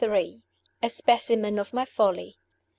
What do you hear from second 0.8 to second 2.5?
A SPECIMEN OF MY FOLLY.